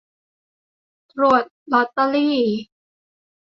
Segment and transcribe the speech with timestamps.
[1.11, 1.43] ตรวจ
[1.73, 2.29] ลอตเตอรี